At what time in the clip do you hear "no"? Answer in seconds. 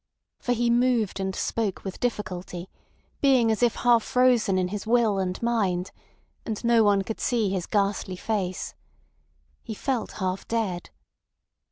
6.65-6.83